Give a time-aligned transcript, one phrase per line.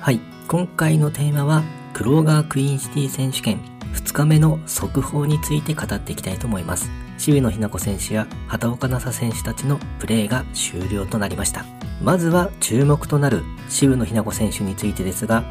[0.00, 1.62] はい、今回のテーマは、
[1.92, 3.60] クローガークイーンシティ選手権
[3.92, 6.90] 2日目の速報について語っていきたいと思います。
[7.18, 11.66] 渋野日向子選手や畑岡奈紗選手たちのプレーが終了となりました。
[12.02, 15.44] まずは注目となる渋野日向子選手についてですが、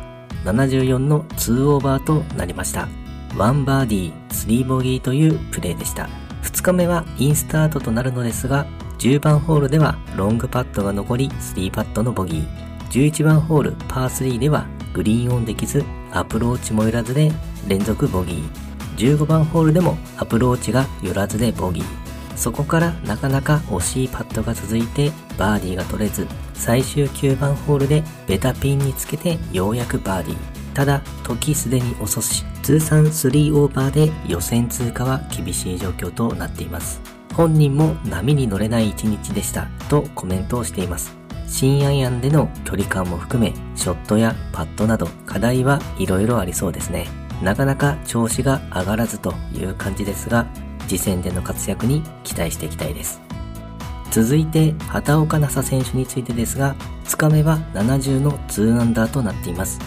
[0.46, 2.88] 74の2オーバーとなりました。
[3.36, 6.09] 1バーディー、3ボギーというプレーでした。
[6.41, 8.66] 2日目はインスタートとなるのですが、
[8.97, 12.68] 10番ホールではロングパットが残り3パットのボギー。
[12.90, 17.32] 11番ホールパー3ではグリーンオンできずアプローチも寄らずで
[17.68, 18.70] 連続ボギー。
[18.97, 21.86] 15番ホールでもアプローチが寄らずでボギー。
[22.36, 30.38] そこからなかなか惜しいパットが続いてバーディーが取れず、最終9番ホールでベタピンにつけてようやくバーディー。
[30.74, 37.02] ただ、時すでに遅し、通算3オーバーで予選通過は厳しい状況となっています。
[37.33, 41.19] 本人も波に乗れない一日でしたとコメントをしています。
[41.50, 47.08] 新アイアンでの距離感も含め、ショットやパットなど課題は色々ありそうですね。
[47.42, 50.45] なかなか調子が上がらずという感じですが、
[50.88, 53.19] 次戦での活躍に期待していきたいです。
[54.11, 56.75] 続いて、畑岡奈紗選手についてですが、
[57.06, 59.80] 2日目は70の2アンダーとなっています。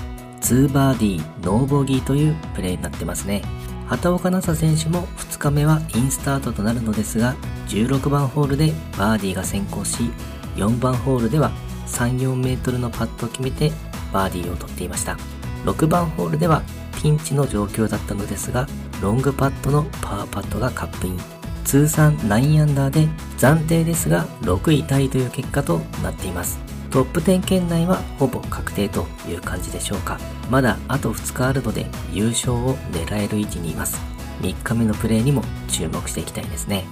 [0.43, 3.43] 2バーディー、ノーボギーというプレーになってますね。
[3.87, 7.35] 畑岡奈紗選手も2日目はインスタートとなるのですが、
[7.69, 10.11] 16番ホールでバーディーが先行し、
[10.57, 11.51] 4番ホールでは
[11.87, 13.73] 3、4メートルのパットを決めて
[14.13, 15.17] バーディーを取っていました。
[15.65, 16.63] 6番ホールでは
[17.03, 18.67] ピンチの状況だったのですが、
[19.01, 21.19] ロングパットのパワーパットがカップイン。
[21.65, 23.09] 通算9アンダーで
[23.39, 26.59] 暫定ですが6位タイという結果となっています。
[26.91, 30.19] トップ10圏内はほぼ確定という感じでしょうか。
[30.51, 33.99] まだあと2日あるので優勝を狙える位置にいます。
[34.43, 36.85] 3日目のプレーにも注目していきたいですね。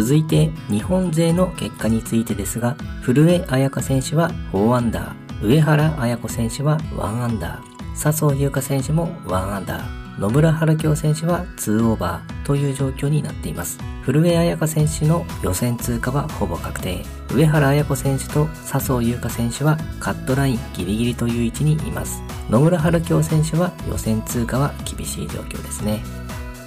[0.00, 13.80] 続いて日本勢の結果についてですが、古江彩佳選手は4アンダー、上原彩子選手は1アンダー、笹生優花選手も1アンダー、野村春京選手は2オーバーという状況になっています。
[14.02, 17.04] 古江彩佳選手の予選通過はほぼ確定。
[17.34, 22.22] 上原彩子選手と笹生優花選手はカットラインギリギリという位置にいます。
[22.48, 26.00] 野村春京選手は予選通過は厳しい状況ですね。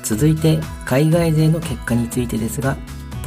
[0.04, 2.76] 続いて海外勢の結果についてですが、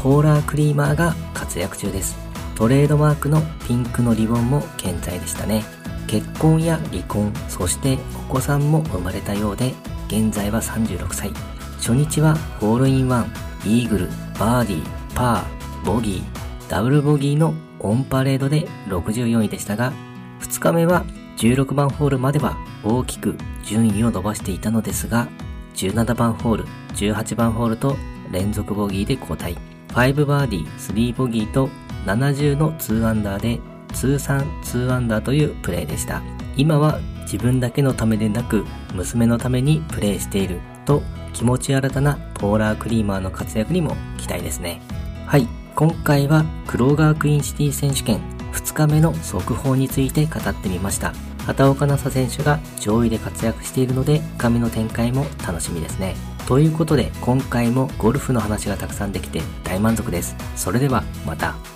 [0.04, 2.14] ポーラークリーマーが活躍中です。
[2.56, 5.64] トレードマークのピンクのリボンも健在でしたね。
[6.06, 7.96] 結婚や離婚、そして
[8.28, 9.72] お子さんも生まれたようで、
[10.08, 11.30] 現在は36歳。
[11.78, 13.32] 初日はホールインワン、
[13.64, 19.94] イーグル、バーディー、パー、ボギー、ダブルボギーのオンパレードで64位でしたが、
[20.42, 21.06] 2日目は
[21.38, 25.28] 16番ホールまでは大きく順位を伸ばしていたのですが、
[25.76, 27.96] 17番ホール、18番ホールと
[28.30, 29.73] 連続ボギーで交代。
[29.94, 31.70] 5バーディー、3ボギーと
[32.04, 33.60] 70の2アンダーで
[33.92, 36.20] 通算2アンダーというプレーでした。
[36.56, 41.02] 今は自分だけのためでなく娘のためにプレーしていると
[41.32, 44.80] 気持ち新たなポーラークリーマーの活躍にも期待ですね。
[45.26, 48.20] はい、今回はクローガークイーンシティ選手権
[48.52, 51.12] 2日目の速報について語ってみました。
[51.46, 56.33] 畑岡奈紗選手が上位で活躍しているので、神の展開も楽しみですね。
[56.46, 60.36] ということで、今回もゴルフの話がたくさんできて大満足です。
[60.56, 61.73] それではまた。